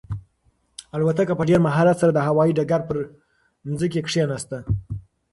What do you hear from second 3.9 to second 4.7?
کښېناسته.